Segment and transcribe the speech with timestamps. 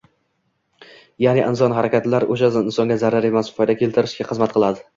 [1.25, 4.87] ya’ni inson harakatlari o‘sha insonga zarar emas, foyda keltirishiga xizmat qiladi.